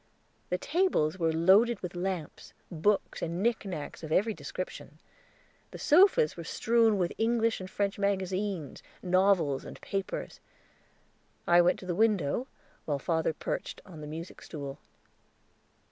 [0.49, 4.97] The tables were loaded with lamps, books, and knick knacks of every description;
[5.69, 10.39] the sofas were strewn with English and French magazines, novels, and papers.
[11.45, 12.47] I went to the window,
[12.85, 14.79] while father perched on the music stool.